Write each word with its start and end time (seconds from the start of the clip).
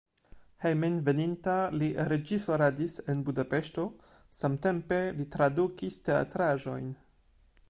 Hejmenveninta 0.61 1.57
li 1.81 1.89
reĝisoradis 2.13 2.97
en 3.15 3.23
Budapeŝto, 3.29 3.87
samtempe 4.43 5.03
li 5.21 5.31
tradukis 5.37 6.03
teatraĵojn. 6.11 6.95